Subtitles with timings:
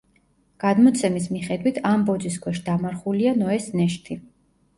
[0.61, 4.21] გადმოცემის მიხედვით, ამ ბოძის ქვეშ დამარხულია ნოეს ნეშთი.